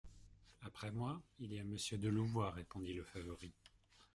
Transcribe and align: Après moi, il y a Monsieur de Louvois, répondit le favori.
Après 0.63 0.89
moi, 0.89 1.21
il 1.39 1.53
y 1.53 1.59
a 1.59 1.63
Monsieur 1.63 1.95
de 1.99 2.09
Louvois, 2.09 2.49
répondit 2.49 2.95
le 2.95 3.03
favori. 3.03 3.51